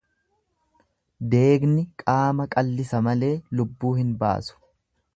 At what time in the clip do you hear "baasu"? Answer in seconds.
4.25-4.61